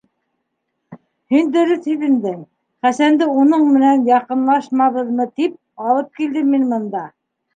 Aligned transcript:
Һин 1.33 1.51
дөрөҫ 1.55 1.83
һиҙендең, 1.89 2.39
Хәсәнде 2.87 3.27
уның 3.41 3.67
менән 3.75 4.07
яҡынлашмабыҙмы, 4.11 5.27
тип 5.41 5.87
алып 5.91 6.11
килдем 6.21 6.49
мин 6.55 6.67
бында. 6.73 7.07